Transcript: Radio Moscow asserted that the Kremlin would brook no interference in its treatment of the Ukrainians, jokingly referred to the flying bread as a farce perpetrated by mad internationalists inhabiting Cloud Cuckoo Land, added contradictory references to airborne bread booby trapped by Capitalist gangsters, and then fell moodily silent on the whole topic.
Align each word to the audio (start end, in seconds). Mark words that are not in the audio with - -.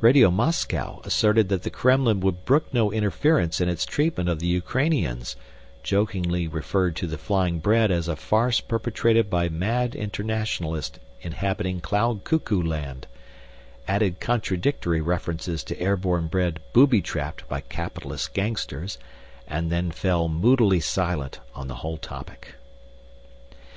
Radio 0.00 0.28
Moscow 0.28 1.00
asserted 1.04 1.48
that 1.48 1.62
the 1.62 1.70
Kremlin 1.70 2.18
would 2.18 2.44
brook 2.44 2.64
no 2.74 2.90
interference 2.90 3.60
in 3.60 3.68
its 3.68 3.86
treatment 3.86 4.28
of 4.28 4.40
the 4.40 4.48
Ukrainians, 4.48 5.36
jokingly 5.84 6.48
referred 6.48 6.96
to 6.96 7.06
the 7.06 7.16
flying 7.16 7.60
bread 7.60 7.92
as 7.92 8.08
a 8.08 8.16
farce 8.16 8.58
perpetrated 8.58 9.30
by 9.30 9.48
mad 9.48 9.94
internationalists 9.94 10.98
inhabiting 11.20 11.80
Cloud 11.80 12.24
Cuckoo 12.24 12.60
Land, 12.60 13.06
added 13.86 14.18
contradictory 14.18 15.00
references 15.00 15.62
to 15.62 15.78
airborne 15.80 16.26
bread 16.26 16.58
booby 16.72 17.00
trapped 17.00 17.48
by 17.48 17.60
Capitalist 17.60 18.34
gangsters, 18.34 18.98
and 19.46 19.70
then 19.70 19.92
fell 19.92 20.26
moodily 20.28 20.80
silent 20.80 21.38
on 21.54 21.68
the 21.68 21.76
whole 21.86 21.98
topic. 21.98 22.56